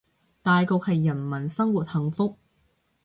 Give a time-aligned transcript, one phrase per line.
[0.41, 2.35] 大局係人民生活幸福